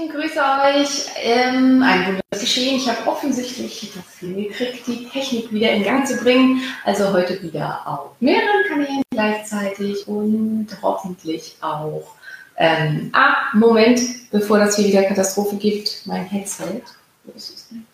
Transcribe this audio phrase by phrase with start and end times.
[0.00, 1.06] Lieben, grüße euch.
[1.16, 2.76] Ähm, ein wunderbares Geschehen.
[2.76, 6.62] Ich habe offensichtlich das hingekriegt, die Technik wieder in Gang zu bringen.
[6.84, 12.14] Also heute wieder auf mehreren Kanälen gleichzeitig und hoffentlich auch.
[12.56, 14.00] Ähm, ah, Moment,
[14.30, 16.82] bevor das hier wieder Katastrophe gibt, mein Headset.
[17.24, 17.86] Wo ist es denn?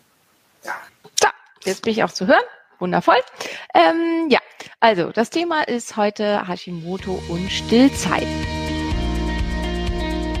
[0.63, 0.73] Da.
[1.21, 1.29] Da,
[1.63, 2.43] jetzt bin ich auch zu hören.
[2.79, 3.17] Wundervoll.
[3.73, 4.39] Ähm, ja,
[4.79, 8.27] also das Thema ist heute Hashimoto und Stillzeit.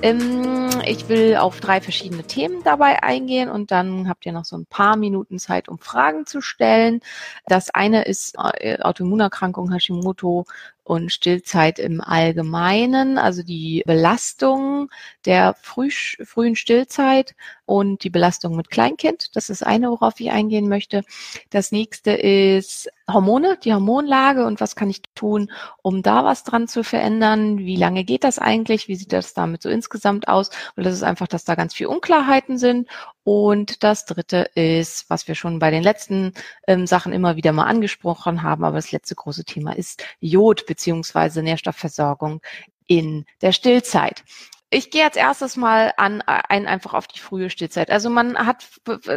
[0.00, 4.56] Ähm, ich will auf drei verschiedene Themen dabei eingehen und dann habt ihr noch so
[4.56, 7.00] ein paar Minuten Zeit, um Fragen zu stellen.
[7.46, 10.44] Das eine ist äh, Autoimmunerkrankung Hashimoto
[10.88, 14.88] und Stillzeit im Allgemeinen, also die Belastung
[15.26, 17.34] der früh, frühen Stillzeit
[17.66, 19.36] und die Belastung mit Kleinkind.
[19.36, 21.02] Das ist eine, worauf ich eingehen möchte.
[21.50, 25.50] Das nächste ist Hormone, die Hormonlage und was kann ich tun,
[25.82, 27.58] um da was dran zu verändern?
[27.58, 28.88] Wie lange geht das eigentlich?
[28.88, 30.48] Wie sieht das damit so insgesamt aus?
[30.74, 32.88] Und das ist einfach, dass da ganz viel Unklarheiten sind.
[33.30, 36.32] Und das dritte ist, was wir schon bei den letzten
[36.66, 41.42] ähm, Sachen immer wieder mal angesprochen haben, aber das letzte große Thema ist Jod beziehungsweise
[41.42, 42.40] Nährstoffversorgung
[42.86, 44.24] in der Stillzeit.
[44.70, 47.90] Ich gehe als erstes mal an ein einfach auf die frühe Stillzeit.
[47.90, 48.66] Also man hat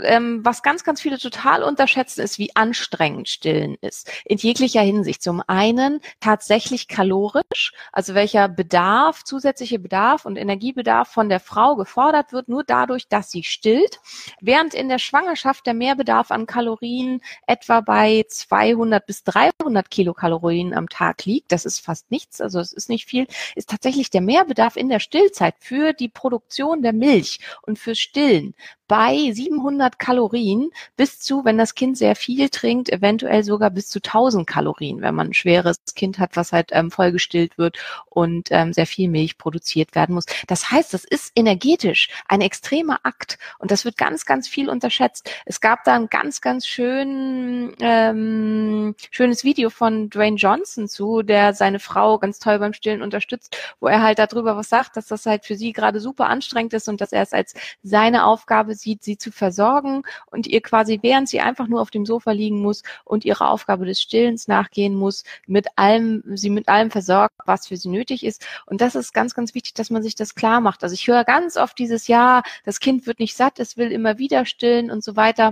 [0.04, 5.22] ähm, was ganz ganz viele total unterschätzen ist, wie anstrengend Stillen ist in jeglicher Hinsicht.
[5.22, 12.32] Zum einen tatsächlich kalorisch, also welcher Bedarf, zusätzliche Bedarf und Energiebedarf von der Frau gefordert
[12.32, 14.00] wird, nur dadurch, dass sie stillt,
[14.40, 20.88] während in der Schwangerschaft der Mehrbedarf an Kalorien etwa bei 200 bis 300 Kilokalorien am
[20.88, 21.52] Tag liegt.
[21.52, 23.28] Das ist fast nichts, also es ist nicht viel.
[23.56, 28.00] Ist tatsächlich der Mehrbedarf in der Stillzeit Mahlzeit für die Produktion der Milch und fürs
[28.00, 28.54] Stillen
[28.92, 34.00] bei 700 Kalorien bis zu, wenn das Kind sehr viel trinkt, eventuell sogar bis zu
[34.00, 37.78] 1000 Kalorien, wenn man ein schweres Kind hat, was halt ähm, vollgestillt wird
[38.10, 40.26] und ähm, sehr viel Milch produziert werden muss.
[40.48, 45.32] Das heißt, das ist energetisch ein extremer Akt und das wird ganz, ganz viel unterschätzt.
[45.46, 51.54] Es gab da ein ganz, ganz schön, ähm, schönes Video von Dwayne Johnson zu, der
[51.54, 55.26] seine Frau ganz toll beim Stillen unterstützt, wo er halt darüber was sagt, dass das
[55.26, 57.54] halt für sie gerade super anstrengend ist und dass er es als
[57.84, 62.06] seine Aufgabe sieht, sie zu versorgen und ihr quasi, während sie einfach nur auf dem
[62.06, 66.92] Sofa liegen muss und ihrer Aufgabe des Stillens nachgehen muss, mit allem, sie mit allem
[66.92, 68.46] versorgt, was für sie nötig ist.
[68.66, 70.84] Und das ist ganz, ganz wichtig, dass man sich das klar macht.
[70.84, 74.18] Also ich höre ganz oft dieses Jahr, das Kind wird nicht satt, es will immer
[74.18, 75.52] wieder stillen und so weiter.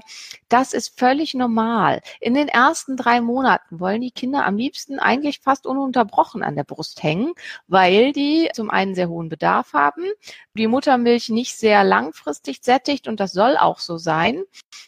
[0.50, 2.02] Das ist völlig normal.
[2.20, 6.64] In den ersten drei Monaten wollen die Kinder am liebsten eigentlich fast ununterbrochen an der
[6.64, 7.34] Brust hängen,
[7.68, 10.04] weil die zum einen sehr hohen Bedarf haben,
[10.54, 14.44] die Muttermilch nicht sehr langfristig sättigt und das soll auch so sein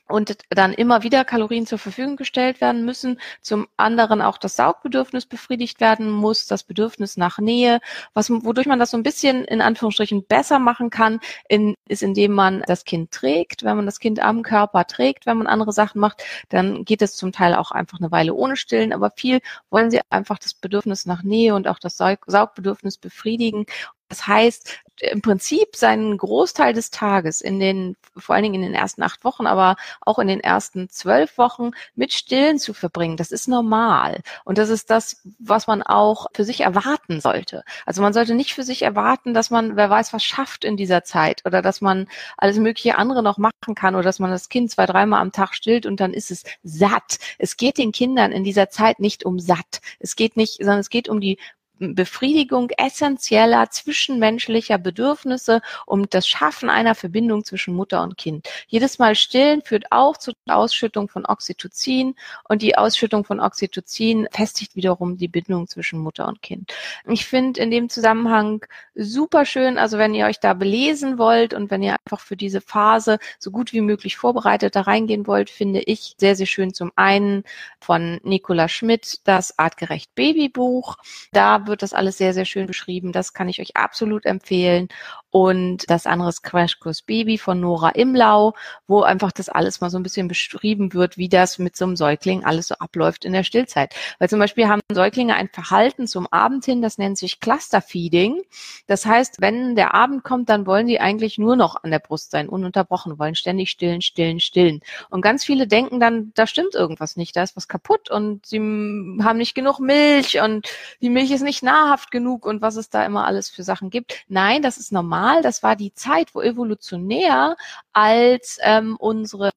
[0.07, 3.19] und dann immer wieder Kalorien zur Verfügung gestellt werden müssen.
[3.41, 7.79] Zum anderen auch das Saugbedürfnis befriedigt werden muss, das Bedürfnis nach Nähe,
[8.13, 12.33] was, wodurch man das so ein bisschen in Anführungsstrichen besser machen kann, in, ist indem
[12.33, 13.63] man das Kind trägt.
[13.63, 17.15] Wenn man das Kind am Körper trägt, wenn man andere Sachen macht, dann geht es
[17.15, 21.05] zum Teil auch einfach eine Weile ohne Stillen, aber viel wollen sie einfach das Bedürfnis
[21.05, 23.65] nach Nähe und auch das Saugbedürfnis befriedigen.
[24.11, 28.73] Das heißt, im Prinzip seinen Großteil des Tages in den, vor allen Dingen in den
[28.73, 33.15] ersten acht Wochen, aber auch in den ersten zwölf Wochen mit Stillen zu verbringen.
[33.15, 34.19] Das ist normal.
[34.43, 37.63] Und das ist das, was man auch für sich erwarten sollte.
[37.85, 41.05] Also man sollte nicht für sich erwarten, dass man, wer weiß, was schafft in dieser
[41.05, 44.71] Zeit oder dass man alles mögliche andere noch machen kann oder dass man das Kind
[44.71, 47.17] zwei, dreimal am Tag stillt und dann ist es satt.
[47.39, 49.79] Es geht den Kindern in dieser Zeit nicht um satt.
[49.99, 51.37] Es geht nicht, sondern es geht um die
[51.81, 58.47] Befriedigung essentieller zwischenmenschlicher Bedürfnisse und das Schaffen einer Verbindung zwischen Mutter und Kind.
[58.67, 62.15] Jedes Mal stillen führt auch zur Ausschüttung von Oxytocin
[62.47, 66.71] und die Ausschüttung von Oxytocin festigt wiederum die Bindung zwischen Mutter und Kind.
[67.07, 71.71] Ich finde in dem Zusammenhang super schön, also wenn ihr euch da belesen wollt und
[71.71, 75.81] wenn ihr einfach für diese Phase so gut wie möglich vorbereitet da reingehen wollt, finde
[75.81, 77.43] ich sehr, sehr schön zum einen
[77.79, 80.97] von Nicola Schmidt das Artgerecht Babybuch.
[81.31, 83.11] Da wird das alles sehr, sehr schön beschrieben.
[83.11, 84.89] Das kann ich euch absolut empfehlen
[85.31, 88.53] und das andere ist Crashkurs Baby von Nora Imlau,
[88.85, 91.95] wo einfach das alles mal so ein bisschen beschrieben wird, wie das mit so einem
[91.95, 93.95] Säugling alles so abläuft in der Stillzeit.
[94.19, 98.41] Weil zum Beispiel haben Säuglinge ein Verhalten zum Abend hin, das nennt sich Clusterfeeding.
[98.87, 102.31] Das heißt, wenn der Abend kommt, dann wollen die eigentlich nur noch an der Brust
[102.31, 104.81] sein, ununterbrochen, wollen ständig stillen, stillen, stillen.
[105.09, 108.57] Und ganz viele denken dann, da stimmt irgendwas nicht, da ist was kaputt und sie
[108.59, 110.67] haben nicht genug Milch und
[111.01, 114.25] die Milch ist nicht nahrhaft genug und was es da immer alles für Sachen gibt.
[114.27, 115.41] Nein, das ist normal normal.
[115.41, 117.55] Das war die Zeit, wo evolutionär
[117.93, 119.51] als ähm, unsere,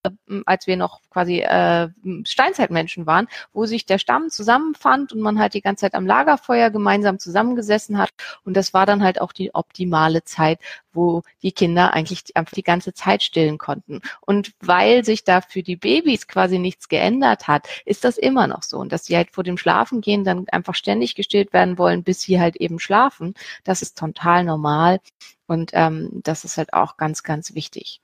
[0.46, 1.88] als wir noch quasi äh,
[2.24, 6.70] Steinzeitmenschen waren, wo sich der Stamm zusammenfand und man halt die ganze Zeit am Lagerfeuer
[6.70, 8.10] gemeinsam zusammengesessen hat.
[8.44, 10.58] Und das war dann halt auch die optimale Zeit,
[10.92, 14.00] wo die Kinder eigentlich einfach die ganze Zeit stillen konnten.
[14.20, 18.62] Und weil sich da für die Babys quasi nichts geändert hat, ist das immer noch
[18.62, 18.78] so.
[18.78, 22.40] Und dass sie halt vor dem Schlafengehen dann einfach ständig gestillt werden wollen, bis sie
[22.40, 23.34] halt eben schlafen,
[23.64, 25.00] das ist total normal.
[25.46, 28.00] Und ähm, das ist halt auch ganz, ganz wichtig.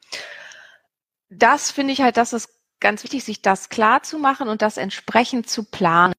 [1.29, 2.49] Das finde ich halt, das ist
[2.81, 6.15] ganz wichtig, sich das klar zu machen und das entsprechend zu planen.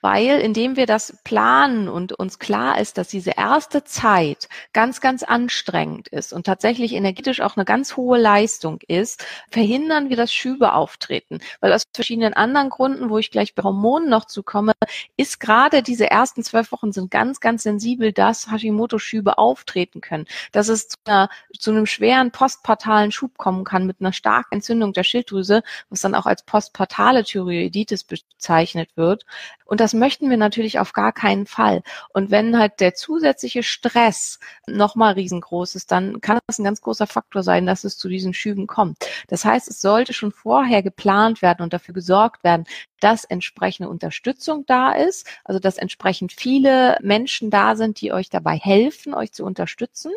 [0.00, 5.22] Weil indem wir das planen und uns klar ist, dass diese erste Zeit ganz, ganz
[5.22, 10.72] anstrengend ist und tatsächlich energetisch auch eine ganz hohe Leistung ist, verhindern wir das Schübe
[10.72, 11.38] auftreten.
[11.60, 14.72] Weil aus verschiedenen anderen Gründen, wo ich gleich bei Hormonen noch zu komme,
[15.18, 20.26] ist gerade diese ersten zwölf Wochen sind ganz, ganz sensibel, dass Hashimoto-Schübe auftreten können.
[20.52, 21.28] Dass es zu, einer,
[21.58, 26.14] zu einem schweren postpartalen Schub kommen kann mit einer starken Entzündung der Schilddrüse, was dann
[26.14, 29.24] auch als postpartale Thyroiditis bezeichnet wird.
[29.64, 31.82] Und das möchten wir natürlich auf gar keinen Fall.
[32.12, 37.06] Und wenn halt der zusätzliche Stress nochmal riesengroß ist, dann kann das ein ganz großer
[37.06, 38.98] Faktor sein, dass es zu diesen Schüben kommt.
[39.28, 42.64] Das heißt, es sollte schon vorher geplant werden und dafür gesorgt werden,
[43.00, 48.56] dass entsprechende Unterstützung da ist, also dass entsprechend viele Menschen da sind, die euch dabei
[48.56, 50.12] helfen, euch zu unterstützen.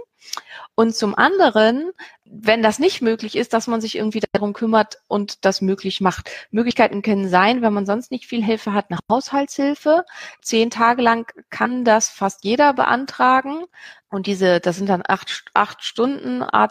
[0.75, 1.91] Und zum anderen,
[2.25, 6.29] wenn das nicht möglich ist, dass man sich irgendwie darum kümmert und das möglich macht.
[6.51, 10.05] Möglichkeiten können sein, wenn man sonst nicht viel Hilfe hat, eine Haushaltshilfe.
[10.41, 13.65] Zehn Tage lang kann das fast jeder beantragen.
[14.09, 16.69] Und diese, das sind dann acht, acht Stunden an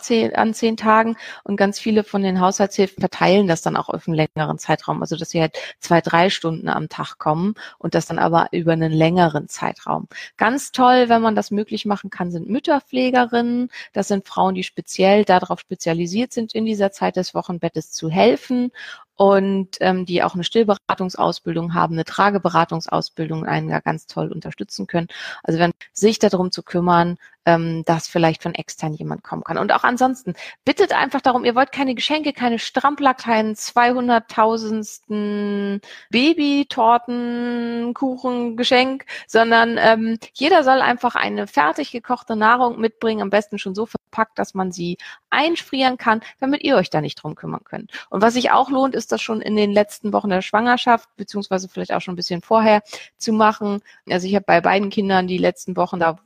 [0.55, 4.59] zehn Tagen und ganz viele von den Haushaltshilfen verteilen das dann auch auf einen längeren
[4.59, 5.03] Zeitraum.
[5.03, 8.73] Also dass sie halt zwei, drei Stunden am Tag kommen und das dann aber über
[8.73, 10.09] einen längeren Zeitraum.
[10.39, 13.44] Ganz toll, wenn man das möglich machen kann, sind Mütterpflegerinnen.
[13.93, 18.71] Das sind Frauen, die speziell darauf spezialisiert sind, in dieser Zeit des Wochenbettes zu helfen
[19.17, 25.09] und ähm, die auch eine Stillberatungsausbildung haben, eine Trageberatungsausbildung, einen da ganz toll unterstützen können.
[25.43, 29.59] Also wenn sich darum zu kümmern, ähm, dass vielleicht von extern jemand kommen kann.
[29.59, 35.81] Und auch ansonsten, bittet einfach darum, ihr wollt keine Geschenke, keine Strampler, keinen 200.000.
[36.11, 43.59] Babytorten, Kuchen, Geschenk, sondern ähm, jeder soll einfach eine fertig gekochte Nahrung mitbringen, am besten
[43.59, 44.99] schon so verpackt, dass man sie
[45.31, 47.91] einfrieren kann, damit ihr euch da nicht drum kümmern könnt.
[48.11, 51.69] Und was sich auch lohnt, ist das schon in den letzten Wochen der Schwangerschaft, beziehungsweise
[51.69, 52.83] vielleicht auch schon ein bisschen vorher
[53.19, 53.81] zu machen.
[54.09, 56.19] Also ich habe bei beiden Kindern die letzten Wochen da,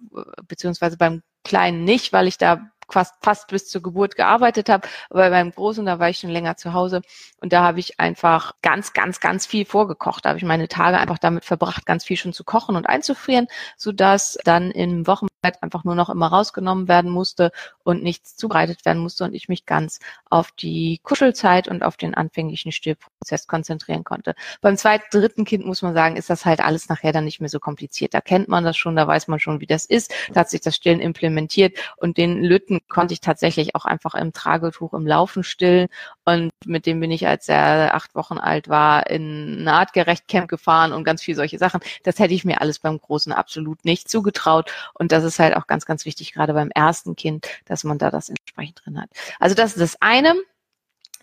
[0.46, 1.07] beziehungsweise bei
[1.48, 5.84] Kleinen nicht, weil ich da fast, fast bis zur Geburt gearbeitet habe, aber beim Großen,
[5.84, 7.02] da war ich schon länger zu Hause
[7.40, 10.24] und da habe ich einfach ganz, ganz, ganz viel vorgekocht.
[10.24, 13.46] Da habe ich meine Tage einfach damit verbracht, ganz viel schon zu kochen und einzufrieren,
[13.76, 17.52] sodass dann im Wochenbett einfach nur noch immer rausgenommen werden musste
[17.84, 22.14] und nichts zubereitet werden musste und ich mich ganz auf die Kuschelzeit und auf den
[22.14, 24.34] anfänglichen Stillprozess konzentrieren konnte.
[24.60, 27.48] Beim zweiten, dritten Kind muss man sagen, ist das halt alles nachher dann nicht mehr
[27.48, 28.14] so kompliziert.
[28.14, 30.12] Da kennt man das schon, da weiß man schon, wie das ist.
[30.32, 34.32] Da hat sich das Stillen implementiert und den Lütten konnte ich tatsächlich auch einfach im
[34.32, 35.88] Tragetuch im Laufen stillen.
[36.28, 40.92] Und mit dem bin ich, als er acht Wochen alt war, in ein Artgerecht-Camp gefahren
[40.92, 41.80] und ganz viel solche Sachen.
[42.02, 44.70] Das hätte ich mir alles beim Großen absolut nicht zugetraut.
[44.92, 48.10] Und das ist halt auch ganz, ganz wichtig, gerade beim ersten Kind, dass man da
[48.10, 49.08] das entsprechend drin hat.
[49.40, 50.34] Also das ist das eine.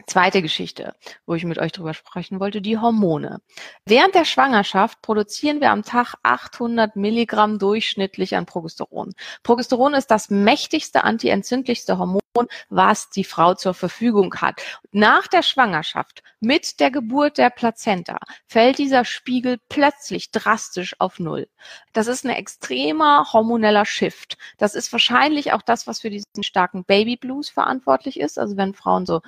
[0.08, 0.94] Zweite Geschichte,
[1.26, 3.40] wo ich mit euch drüber sprechen wollte, die Hormone.
[3.86, 9.14] Während der Schwangerschaft produzieren wir am Tag 800 Milligramm durchschnittlich an Progesteron.
[9.44, 12.22] Progesteron ist das mächtigste antientzündlichste Hormon,
[12.70, 14.62] was die Frau zur Verfügung hat.
[14.92, 21.48] Nach der Schwangerschaft, mit der Geburt der Plazenta, fällt dieser Spiegel plötzlich drastisch auf Null.
[21.94, 24.38] Das ist ein extremer hormoneller Shift.
[24.58, 28.38] Das ist wahrscheinlich auch das, was für diesen starken Baby Blues verantwortlich ist.
[28.38, 29.22] Also wenn Frauen so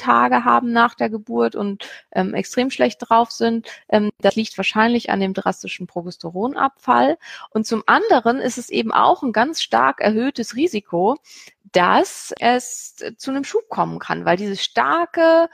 [0.00, 5.10] Heultage haben nach der Geburt und ähm, extrem schlecht drauf sind, ähm, das liegt wahrscheinlich
[5.10, 7.18] an dem drastischen Progesteronabfall.
[7.50, 11.16] Und zum anderen ist es eben auch ein ganz stark erhöhtes Risiko,
[11.72, 15.48] dass es zu einem Schub kommen kann, weil diese starke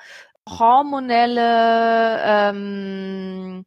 [0.49, 3.67] hormonelle ähm,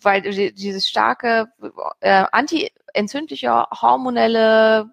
[0.00, 1.52] weil dieses starke
[2.00, 4.92] äh, anti-entzündliche hormonelle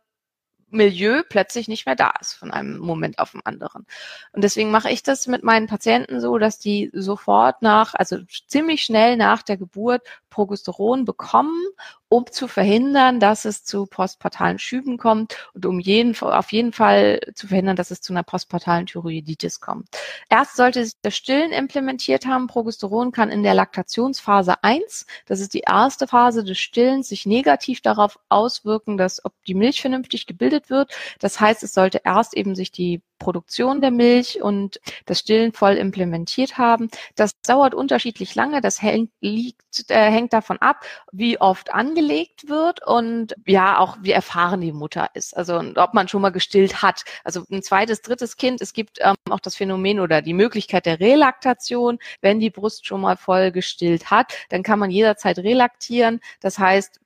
[0.71, 3.85] Milieu plötzlich nicht mehr da ist von einem Moment auf den anderen.
[4.31, 8.83] Und deswegen mache ich das mit meinen Patienten so, dass die sofort nach, also ziemlich
[8.83, 11.65] schnell nach der Geburt Progesteron bekommen,
[12.07, 17.19] um zu verhindern, dass es zu postpartalen Schüben kommt und um jeden, auf jeden Fall
[17.35, 19.87] zu verhindern, dass es zu einer postpartalen Thyroiditis kommt.
[20.29, 22.47] Erst sollte sich das Stillen implementiert haben.
[22.47, 27.81] Progesteron kann in der Laktationsphase 1, das ist die erste Phase des Stillens, sich negativ
[27.81, 30.91] darauf auswirken, dass ob die Milch vernünftig gebildet wird.
[31.19, 35.73] Das heißt, es sollte erst eben sich die Produktion der Milch und das Stillen voll
[35.73, 36.89] implementiert haben.
[37.15, 38.61] Das dauert unterschiedlich lange.
[38.61, 44.11] Das hängt, liegt, äh, hängt davon ab, wie oft angelegt wird und ja, auch wie
[44.11, 45.35] erfahren die Mutter ist.
[45.37, 47.03] Also ob man schon mal gestillt hat.
[47.23, 48.61] Also ein zweites, drittes Kind.
[48.61, 51.99] Es gibt ähm, auch das Phänomen oder die Möglichkeit der Relaktation.
[52.21, 56.21] Wenn die Brust schon mal voll gestillt hat, dann kann man jederzeit relaktieren.
[56.39, 56.99] Das heißt,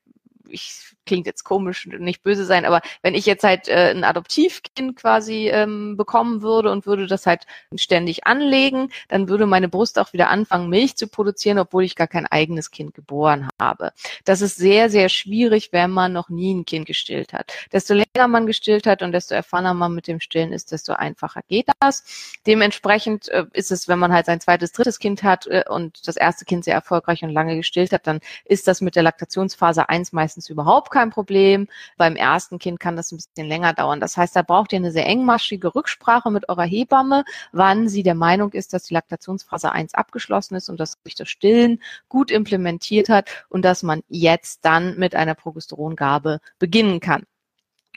[0.47, 4.95] ich klingt jetzt komisch, nicht böse sein, aber wenn ich jetzt halt äh, ein Adoptivkind
[4.95, 7.43] quasi ähm, bekommen würde und würde das halt
[7.75, 12.07] ständig anlegen, dann würde meine Brust auch wieder anfangen, Milch zu produzieren, obwohl ich gar
[12.07, 13.91] kein eigenes Kind geboren habe.
[14.25, 17.51] Das ist sehr, sehr schwierig, wenn man noch nie ein Kind gestillt hat.
[17.71, 21.41] Desto länger man gestillt hat und desto erfahrener man mit dem Stillen ist, desto einfacher
[21.47, 22.03] geht das.
[22.47, 26.15] Dementsprechend äh, ist es, wenn man halt sein zweites, drittes Kind hat äh, und das
[26.15, 30.13] erste Kind sehr erfolgreich und lange gestillt hat, dann ist das mit der Laktationsphase 1
[30.13, 31.67] meistens überhaupt kein Problem.
[31.97, 33.99] Beim ersten Kind kann das ein bisschen länger dauern.
[33.99, 38.15] Das heißt, da braucht ihr eine sehr engmaschige Rücksprache mit eurer Hebamme, wann sie der
[38.15, 43.09] Meinung ist, dass die Laktationsphase 1 abgeschlossen ist und dass sich das Stillen gut implementiert
[43.09, 47.23] hat und dass man jetzt dann mit einer Progesterongabe beginnen kann.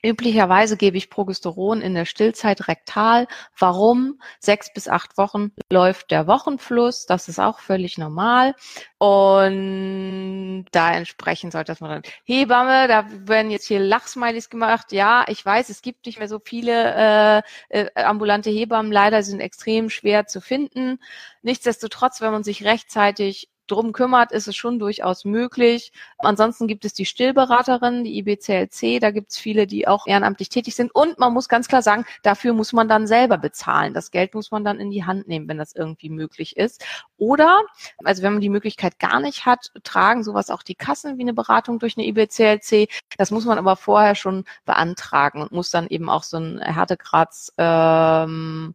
[0.03, 3.26] Üblicherweise gebe ich Progesteron in der Stillzeit rektal.
[3.59, 4.21] Warum?
[4.38, 7.07] Sechs bis acht Wochen läuft der Wochenfluss.
[7.07, 8.55] Das ist auch völlig normal.
[8.99, 12.03] Und da entsprechend sollte das mal dann.
[12.25, 14.93] Hebamme, da werden jetzt hier Lachsmilies gemacht.
[14.93, 18.93] Ja, ich weiß, es gibt nicht mehr so viele äh, äh, ambulante Hebammen.
[18.93, 20.99] Leider sind extrem schwer zu finden.
[21.43, 25.92] Nichtsdestotrotz, wenn man sich rechtzeitig drum kümmert, ist es schon durchaus möglich.
[26.18, 30.75] Ansonsten gibt es die Stillberaterin, die IBCLC, da gibt es viele, die auch ehrenamtlich tätig
[30.75, 30.94] sind.
[30.94, 33.94] Und man muss ganz klar sagen, dafür muss man dann selber bezahlen.
[33.94, 36.85] Das Geld muss man dann in die Hand nehmen, wenn das irgendwie möglich ist.
[37.18, 37.62] Oder,
[38.04, 41.35] also wenn man die Möglichkeit gar nicht hat, tragen sowas auch die Kassen wie eine
[41.35, 42.88] Beratung durch eine IBCLC.
[43.18, 47.52] Das muss man aber vorher schon beantragen und muss dann eben auch so ein Härtegrads
[47.58, 48.75] ähm,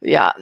[0.00, 0.34] ja,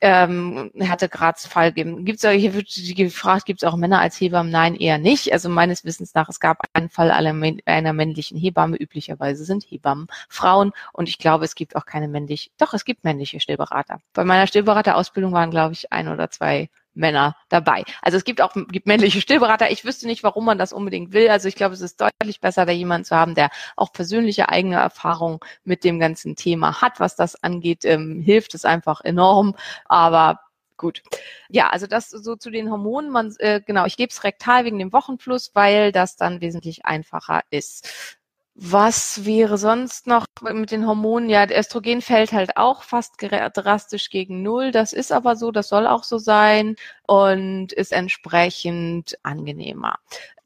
[0.00, 2.04] ähm, Härtegradsfall geben.
[2.04, 4.52] Gibt es hier wird gefragt, gibt es auch Männer als Hebammen?
[4.52, 5.32] Nein, eher nicht.
[5.32, 8.76] Also meines Wissens nach, es gab einen Fall einer männlichen Hebamme.
[8.76, 13.04] Üblicherweise sind Hebammen Frauen und ich glaube, es gibt auch keine männlich, doch, es gibt
[13.04, 13.98] männliche Stillberater.
[14.12, 17.84] Bei meiner Stillberaterausbildung waren, glaube ich, ein oder zwei Männer dabei.
[18.02, 19.70] Also es gibt auch gibt männliche Stillberater.
[19.70, 21.28] Ich wüsste nicht, warum man das unbedingt will.
[21.28, 24.76] Also ich glaube, es ist deutlich besser, da jemanden zu haben, der auch persönliche eigene
[24.76, 27.00] Erfahrung mit dem ganzen Thema hat.
[27.00, 29.54] Was das angeht, ähm, hilft es einfach enorm.
[29.86, 30.40] Aber
[30.78, 31.02] Gut.
[31.48, 33.10] Ja, also das so zu den Hormonen.
[33.10, 37.40] Man, äh, genau, ich gebe es rektal wegen dem Wochenfluss, weil das dann wesentlich einfacher
[37.50, 38.18] ist.
[38.58, 41.28] Was wäre sonst noch mit den Hormonen?
[41.28, 44.70] Ja, der Östrogen fällt halt auch fast drastisch gegen Null.
[44.70, 49.98] Das ist aber so, das soll auch so sein und ist entsprechend angenehmer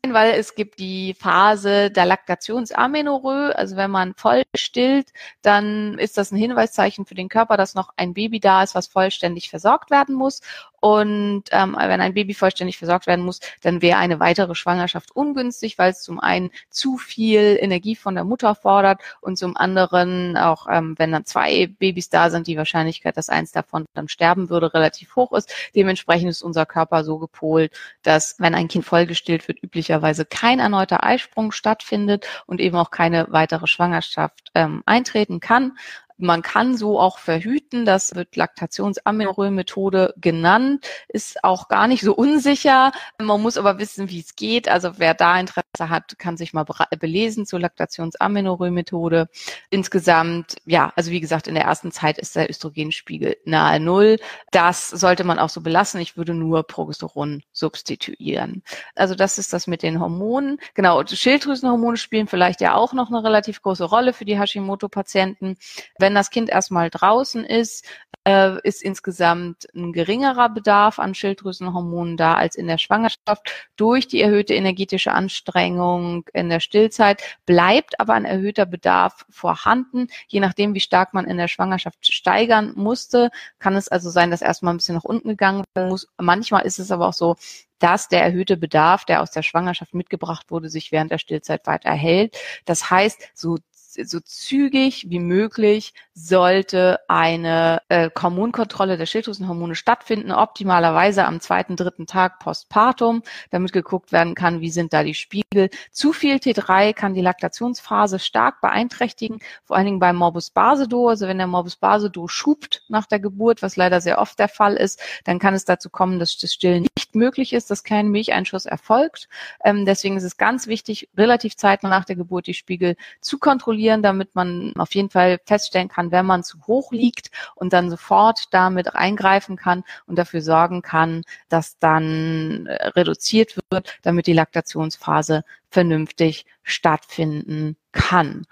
[0.08, 3.54] weil es gibt die Phase der Laktationsamenorrhoe.
[3.56, 7.90] Also wenn man voll stillt, dann ist das ein Hinweiszeichen für den Körper, dass noch
[7.96, 10.40] ein Baby da ist, was vollständig versorgt werden muss.
[10.80, 15.76] Und ähm, wenn ein Baby vollständig versorgt werden muss, dann wäre eine weitere Schwangerschaft ungünstig,
[15.76, 20.66] weil es zum einen zu viel Energie von der Mutter fordert und zum anderen auch,
[20.70, 24.72] ähm, wenn dann zwei Babys da sind, die Wahrscheinlichkeit, dass eins davon dann sterben würde,
[24.72, 25.52] relativ hoch ist.
[25.74, 29.89] Dementsprechend ist unser Körper so gepolt, dass wenn ein Kind vollgestillt wird, üblicherweise
[30.24, 35.76] kein erneuter Eisprung stattfindet und eben auch keine weitere Schwangerschaft ähm, eintreten kann.
[36.20, 42.92] Man kann so auch verhüten, das wird Laktationsamenorrhoe-Methode genannt, ist auch gar nicht so unsicher.
[43.18, 44.68] Man muss aber wissen, wie es geht.
[44.68, 46.64] Also wer da Interesse hat, kann sich mal
[46.98, 49.28] belesen zur Laktationsamenorrhoe-Methode.
[49.70, 54.18] Insgesamt, ja, also wie gesagt, in der ersten Zeit ist der Östrogenspiegel nahe Null.
[54.50, 56.00] Das sollte man auch so belassen.
[56.00, 58.62] Ich würde nur Progesteron substituieren.
[58.94, 60.58] Also das ist das mit den Hormonen.
[60.74, 65.56] Genau, Schilddrüsenhormone spielen vielleicht ja auch noch eine relativ große Rolle für die Hashimoto-Patienten.
[65.98, 67.86] Wenn das Kind erstmal draußen ist,
[68.24, 73.50] äh, ist insgesamt ein geringerer Bedarf an Schilddrüsenhormonen da als in der Schwangerschaft.
[73.76, 80.08] Durch die erhöhte energetische Anstrengung in der Stillzeit bleibt aber ein erhöhter Bedarf vorhanden.
[80.28, 84.42] Je nachdem, wie stark man in der Schwangerschaft steigern musste, kann es also sein, dass
[84.42, 86.06] erstmal ein bisschen nach unten gegangen werden muss.
[86.18, 87.36] Manchmal ist es aber auch so,
[87.80, 91.88] dass der erhöhte Bedarf, der aus der Schwangerschaft mitgebracht wurde, sich während der Stillzeit weiter
[91.88, 92.36] erhält.
[92.66, 93.56] Das heißt, so
[93.94, 102.06] so zügig wie möglich sollte eine äh, Hormonkontrolle der Schilddrüsenhormone stattfinden, optimalerweise am zweiten, dritten
[102.06, 105.70] Tag postpartum, damit geguckt werden kann, wie sind da die Spiegel.
[105.90, 111.08] Zu viel T3 kann die Laktationsphase stark beeinträchtigen, vor allen Dingen beim Morbus Basedow.
[111.08, 114.74] Also wenn der Morbus Basedow schubt nach der Geburt, was leider sehr oft der Fall
[114.74, 118.66] ist, dann kann es dazu kommen, dass das Stillen nicht möglich ist, dass kein Milcheinschuss
[118.66, 119.28] erfolgt.
[119.64, 123.79] Ähm, deswegen ist es ganz wichtig, relativ zeitnah nach der Geburt die Spiegel zu kontrollieren
[123.80, 127.90] kontrollieren, damit man auf jeden Fall feststellen kann, wenn man zu hoch liegt und dann
[127.90, 134.32] sofort damit eingreifen kann und dafür sorgen kann, dass dann äh, reduziert wird, damit die
[134.34, 138.46] Laktationsphase vernünftig stattfinden kann.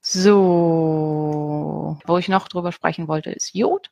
[0.00, 3.90] So, wo ich noch drüber sprechen wollte, ist Jod.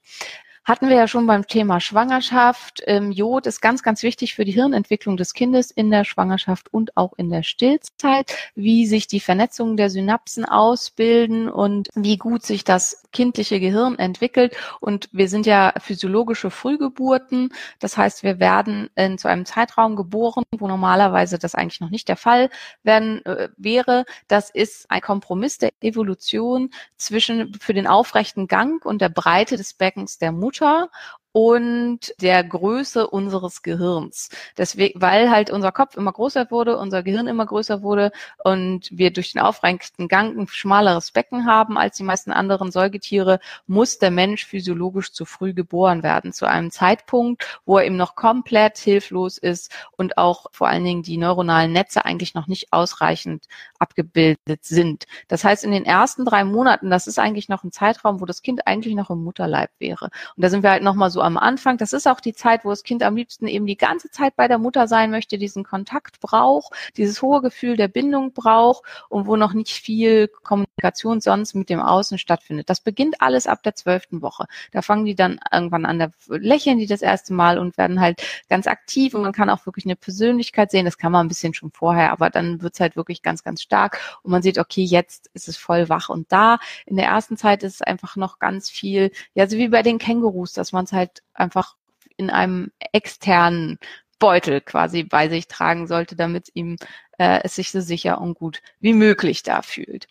[0.70, 2.80] Hatten wir ja schon beim Thema Schwangerschaft.
[2.86, 6.96] Ähm, Jod ist ganz, ganz wichtig für die Hirnentwicklung des Kindes in der Schwangerschaft und
[6.96, 12.62] auch in der Stillzeit, wie sich die Vernetzungen der Synapsen ausbilden und wie gut sich
[12.62, 14.56] das kindliche Gehirn entwickelt.
[14.78, 17.52] Und wir sind ja physiologische Frühgeburten.
[17.80, 22.06] Das heißt, wir werden in zu einem Zeitraum geboren, wo normalerweise das eigentlich noch nicht
[22.06, 22.48] der Fall
[22.84, 24.04] werden äh, wäre.
[24.28, 29.74] Das ist ein Kompromiss der Evolution zwischen für den aufrechten Gang und der Breite des
[29.74, 30.88] Beckens der Mutter Mutter
[31.32, 34.30] und der Größe unseres Gehirns.
[34.58, 38.10] Deswegen, weil halt unser Kopf immer größer wurde, unser Gehirn immer größer wurde
[38.42, 43.38] und wir durch den aufrenkten Gang ein schmaleres Becken haben als die meisten anderen Säugetiere,
[43.66, 48.16] muss der Mensch physiologisch zu früh geboren werden, zu einem Zeitpunkt, wo er eben noch
[48.16, 53.46] komplett hilflos ist und auch vor allen Dingen die neuronalen Netze eigentlich noch nicht ausreichend
[53.78, 55.06] abgebildet sind.
[55.28, 58.42] Das heißt, in den ersten drei Monaten, das ist eigentlich noch ein Zeitraum, wo das
[58.42, 60.06] Kind eigentlich noch im Mutterleib wäre.
[60.37, 61.78] Und da sind wir halt nochmal so am Anfang.
[61.78, 64.48] Das ist auch die Zeit, wo das Kind am liebsten eben die ganze Zeit bei
[64.48, 69.36] der Mutter sein möchte, diesen Kontakt braucht, dieses hohe Gefühl der Bindung braucht und wo
[69.36, 72.71] noch nicht viel Kommunikation sonst mit dem Außen stattfindet.
[72.71, 74.47] Das beginnt alles ab der zwölften Woche.
[74.73, 78.23] Da fangen die dann irgendwann an, da lächeln die das erste Mal und werden halt
[78.49, 80.84] ganz aktiv und man kann auch wirklich eine Persönlichkeit sehen.
[80.84, 84.00] Das kann man ein bisschen schon vorher, aber dann wird's halt wirklich ganz, ganz stark
[84.23, 86.58] und man sieht, okay, jetzt ist es voll wach und da.
[86.86, 89.99] In der ersten Zeit ist es einfach noch ganz viel, ja, so wie bei den
[89.99, 91.76] Kängurus, dass man es halt halt einfach
[92.16, 93.78] in einem externen
[94.18, 96.76] Beutel quasi bei sich tragen sollte, damit ihm
[97.18, 100.08] äh, es sich so sicher und gut wie möglich da fühlt.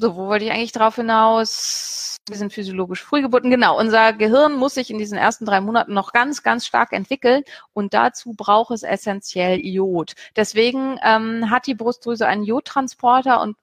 [0.00, 2.16] So, wo wollte ich eigentlich drauf hinaus?
[2.28, 3.50] Wir sind physiologisch Frühgeburten.
[3.50, 7.42] Genau, unser Gehirn muss sich in diesen ersten drei Monaten noch ganz, ganz stark entwickeln
[7.72, 10.14] und dazu braucht es essentiell Jod.
[10.36, 13.56] Deswegen ähm, hat die Brustdrüse einen Jodtransporter und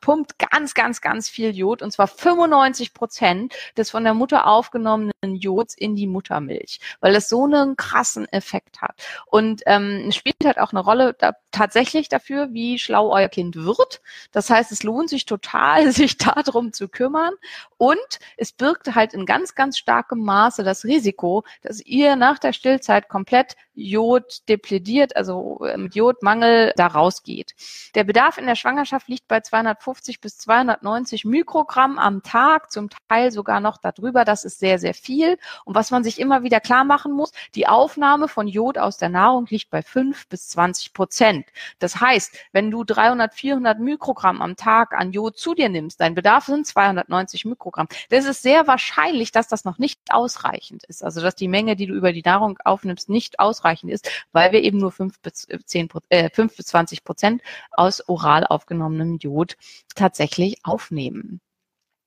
[0.00, 5.12] pumpt ganz, ganz, ganz viel Jod und zwar 95 Prozent des von der Mutter aufgenommenen
[5.36, 8.96] Jods in die Muttermilch, weil es so einen krassen Effekt hat.
[9.26, 14.00] Und ähm, spielt halt auch eine Rolle da, tatsächlich dafür, wie schlau euer Kind wird.
[14.32, 17.34] Das heißt, es lohnt sich total, sich darum zu kümmern.
[17.76, 17.98] Und
[18.36, 23.08] es birgt halt in ganz, ganz starkem Maße das Risiko, dass ihr nach der Stillzeit
[23.08, 27.54] komplett Jod deplediert, also mit Jodmangel da rausgeht.
[27.94, 33.30] Der Bedarf in der Schwangerschaft liegt bei 250 bis 290 Mikrogramm am Tag, zum Teil
[33.30, 34.24] sogar noch darüber.
[34.24, 35.38] Das ist sehr, sehr viel.
[35.64, 39.08] Und was man sich immer wieder klar machen muss, die Aufnahme von Jod aus der
[39.08, 41.46] Nahrung liegt bei 5 bis 20 Prozent.
[41.78, 46.14] Das heißt, wenn du 300, 400 Mikrogramm am Tag an Jod zu dir nimmst, dein
[46.14, 47.88] Bedarf sind 290 Mikrogramm.
[48.10, 51.02] Das ist sehr wahrscheinlich, dass das noch nicht ausreichend ist.
[51.02, 54.52] Also, dass die Menge, die du über die Nahrung aufnimmst, nicht ausreichend ausreichend ist, weil
[54.52, 59.56] wir eben nur fünf bis zehn, äh, fünf bis zwanzig Prozent aus oral aufgenommenem Jod
[59.94, 61.40] tatsächlich aufnehmen.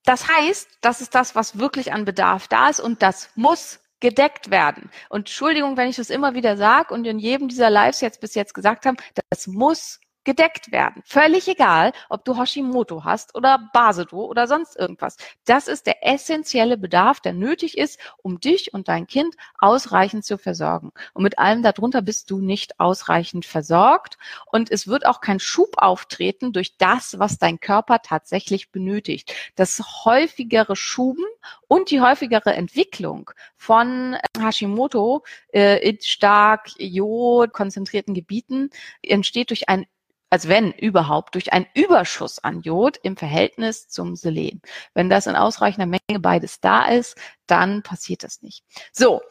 [0.04, 4.50] Das heißt, das ist das, was wirklich an Bedarf da ist und das muss gedeckt
[4.50, 4.90] werden.
[5.08, 8.34] Und Entschuldigung, wenn ich das immer wieder sage und in jedem dieser Lives jetzt bis
[8.34, 8.98] jetzt gesagt habe,
[9.30, 11.02] das muss gedeckt werden.
[11.06, 15.16] Völlig egal, ob du Hashimoto hast oder Basedo oder sonst irgendwas.
[15.46, 20.36] Das ist der essentielle Bedarf, der nötig ist, um dich und dein Kind ausreichend zu
[20.36, 20.90] versorgen.
[21.14, 24.18] Und mit allem darunter bist du nicht ausreichend versorgt.
[24.46, 29.32] Und es wird auch kein Schub auftreten durch das, was dein Körper tatsächlich benötigt.
[29.54, 31.24] Das häufigere Schuben
[31.68, 38.70] und die häufigere Entwicklung von Hashimoto äh, in stark Jod konzentrierten Gebieten
[39.02, 39.86] entsteht durch ein
[40.30, 44.60] als wenn überhaupt, durch einen Überschuss an Jod im Verhältnis zum Selen.
[44.94, 48.64] Wenn das in ausreichender Menge beides da ist, dann passiert das nicht.
[48.92, 49.22] So.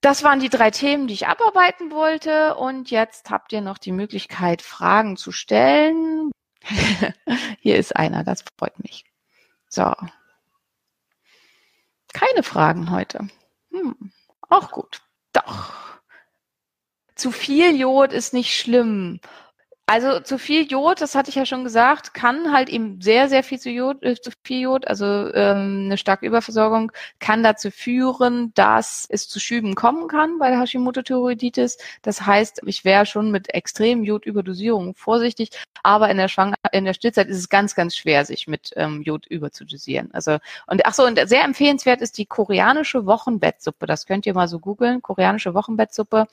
[0.00, 2.56] Das waren die drei Themen, die ich abarbeiten wollte.
[2.56, 6.30] Und jetzt habt ihr noch die Möglichkeit, Fragen zu stellen.
[7.60, 9.04] Hier ist einer, das freut mich.
[9.68, 9.92] So.
[12.12, 13.28] Keine Fragen heute.
[13.70, 14.12] Hm,
[14.48, 15.00] auch gut.
[15.32, 15.72] Doch.
[17.14, 19.20] Zu viel Jod ist nicht schlimm.
[19.86, 23.42] Also zu viel Jod, das hatte ich ja schon gesagt, kann halt eben sehr, sehr
[23.42, 28.50] viel zu, Jod, äh, zu viel Jod, also ähm, eine starke Überversorgung, kann dazu führen,
[28.54, 31.76] dass es zu Schüben kommen kann bei der Hashimoto-Thyreoiditis.
[32.00, 35.50] Das heißt, ich wäre schon mit extremen Jodüberdosierungen vorsichtig,
[35.82, 39.02] aber in der Schwang in der Stillzeit ist es ganz, ganz schwer, sich mit ähm,
[39.02, 40.08] Jod überzudosieren.
[40.14, 43.84] Also und ach so und sehr empfehlenswert ist die koreanische Wochenbettsuppe.
[43.84, 46.26] Das könnt ihr mal so googeln, koreanische Wochenbettsuppe.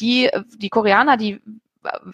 [0.00, 1.40] Die die Koreaner, die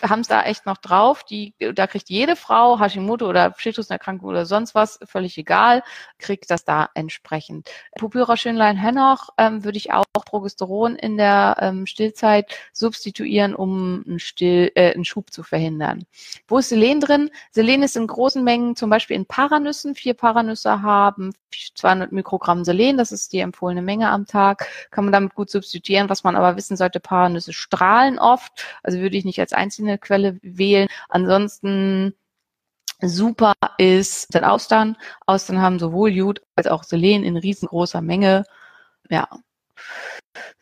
[0.02, 1.24] haben es da echt noch drauf.
[1.24, 5.82] Die, da kriegt jede Frau Hashimoto oder Schilddrüsenerkrankung oder sonst was, völlig egal,
[6.18, 7.70] kriegt das da entsprechend.
[7.98, 14.18] Pupilra Schönlein Henoch ähm, würde ich auch Progesteron in der ähm, Stillzeit substituieren, um einen,
[14.18, 16.04] Still, äh, einen Schub zu verhindern.
[16.48, 17.30] Wo ist Selen drin?
[17.50, 19.94] Selen ist in großen Mengen zum Beispiel in Paranüssen.
[19.94, 21.32] Vier Paranüsse haben
[21.74, 26.08] 200 Mikrogramm Selen, das ist die empfohlene Menge am Tag, kann man damit gut substituieren.
[26.08, 30.38] Was man aber wissen sollte, Paranüsse strahlen oft, also würde ich nicht als einzelne Quelle
[30.42, 30.88] wählen.
[31.09, 32.14] Ansonsten
[33.01, 34.96] super ist dann Austern.
[35.27, 38.44] Austern haben sowohl Jod als auch Selen in riesengroßer Menge.
[39.11, 39.29] Ja.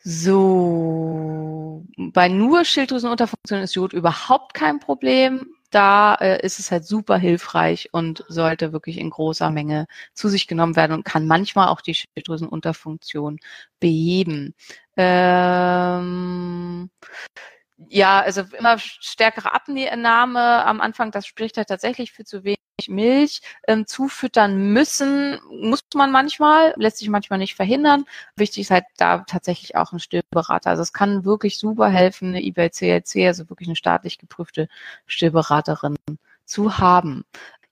[0.03, 7.17] So, bei nur Schilddrüsenunterfunktion ist Jod überhaupt kein Problem da äh, ist es halt super
[7.17, 11.81] hilfreich und sollte wirklich in großer Menge zu sich genommen werden und kann manchmal auch
[11.81, 13.39] die Schilddrüsenunterfunktion
[13.79, 14.53] beheben.
[14.97, 16.89] Ähm,
[17.89, 23.41] ja, also immer stärkere Abnahme am Anfang, das spricht halt tatsächlich für zu wenig Milch.
[23.67, 28.05] Ähm, zufüttern müssen muss man manchmal, lässt sich manchmal nicht verhindern.
[28.35, 30.69] Wichtig ist halt da tatsächlich auch ein Stillberater.
[30.69, 34.67] Also es kann wirklich super helfen, eine IBCLC, also wirklich eine staatlich geprüfte
[35.05, 35.95] Stillberaterin
[36.45, 37.23] zu haben.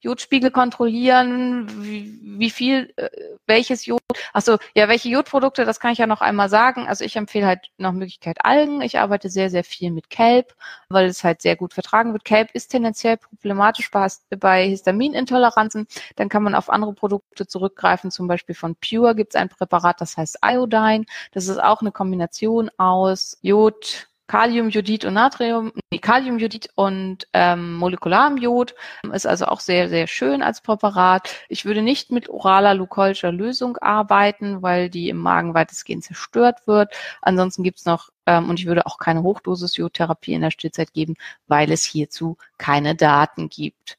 [0.02, 3.10] Jodspiegel kontrollieren, wie, wie viel, äh,
[3.48, 4.02] welches Jod,
[4.34, 6.88] also ja, welche Jodprodukte, das kann ich ja noch einmal sagen.
[6.88, 8.82] Also ich empfehle halt nach Möglichkeit Algen.
[8.82, 10.56] Ich arbeite sehr, sehr viel mit Kelp,
[10.90, 12.24] weil es halt sehr gut vertragen wird.
[12.24, 14.08] Kelp ist tendenziell problematisch bei,
[14.40, 15.88] bei Histaminintoleranzen.
[16.16, 20.02] Dann kann man auf andere Produkte zurückgreifen, zum Beispiel von Pure gibt es ein Präparat,
[20.02, 21.06] das heißt Iodine.
[21.34, 28.38] Das ist auch eine Kombination aus Jod, Kaliumjodid und Natrium, nee, Kaliumjodid und ähm, molekularem
[28.38, 28.76] Jod
[29.12, 31.34] ist also auch sehr, sehr schön als Präparat.
[31.50, 36.94] Ich würde nicht mit oraler Lukolscher Lösung arbeiten, weil die im Magen weitestgehend zerstört wird.
[37.24, 41.16] Ansonsten gibt's noch, ähm, und ich würde auch keine Hochdosis-Jodtherapie in der Stillzeit geben,
[41.48, 43.98] weil es hierzu keine Daten gibt.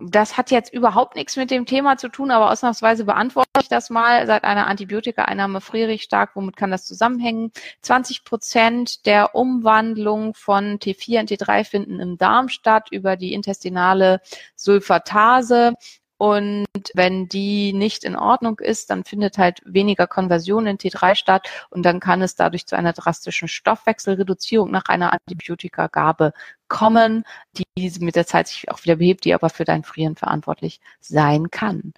[0.00, 3.90] Das hat jetzt überhaupt nichts mit dem Thema zu tun, aber ausnahmsweise beantworte ich das
[3.90, 4.28] mal.
[4.28, 6.36] Seit einer Antibiotika-Einnahme friere ich stark.
[6.36, 7.50] Womit kann das zusammenhängen?
[7.82, 14.20] 20 Prozent der Umwandlung von T4 und T3 finden im Darm statt über die intestinale
[14.54, 15.74] Sulfatase.
[16.18, 21.48] Und wenn die nicht in Ordnung ist, dann findet halt weniger Konversion in T3 statt
[21.70, 26.32] und dann kann es dadurch zu einer drastischen Stoffwechselreduzierung nach einer Antibiotikagabe
[26.66, 27.22] kommen,
[27.56, 27.64] die
[28.00, 31.94] mit der Zeit sich auch wieder behebt, die aber für dein Frieren verantwortlich sein kann.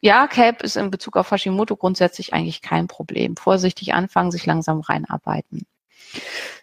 [0.00, 3.36] Ja, CAP ist in Bezug auf Hashimoto grundsätzlich eigentlich kein Problem.
[3.36, 5.66] Vorsichtig anfangen, sich langsam reinarbeiten.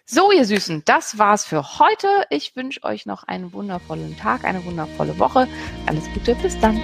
[0.04, 2.06] So, ihr Süßen, das war's für heute.
[2.30, 5.48] Ich wünsche euch noch einen wundervollen Tag, eine wundervolle Woche.
[5.86, 6.80] Alles Gute, bis dann.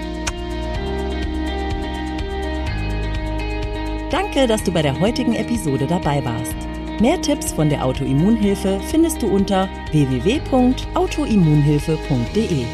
[4.10, 6.54] Danke, dass du bei der heutigen Episode dabei warst.
[7.00, 12.66] Mehr Tipps von der Autoimmunhilfe findest du unter www.autoimmunhilfe.de.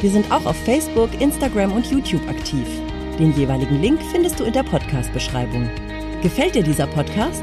[0.00, 2.66] Wir sind auch auf Facebook, Instagram und YouTube aktiv.
[3.18, 5.68] Den jeweiligen Link findest du in der Podcast-Beschreibung.
[6.22, 7.42] Gefällt dir dieser Podcast?